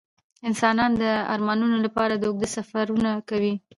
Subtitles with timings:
[0.47, 1.03] انسانان د
[1.33, 3.53] ارمانونو لپاره اوږده سفرونه کوي.